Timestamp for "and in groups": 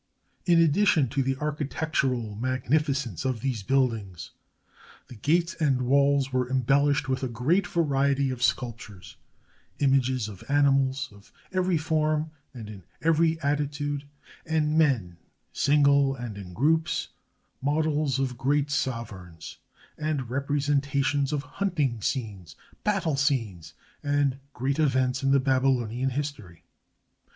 16.15-17.09